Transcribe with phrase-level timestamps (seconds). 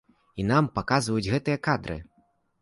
[0.43, 1.99] І нам паказваюць гэтыя кадры.